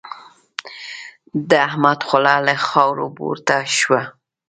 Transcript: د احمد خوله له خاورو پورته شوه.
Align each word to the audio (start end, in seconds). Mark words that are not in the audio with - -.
د 1.49 1.51
احمد 1.67 1.99
خوله 2.07 2.35
له 2.47 2.55
خاورو 2.67 3.05
پورته 3.17 3.57
شوه. 3.79 4.01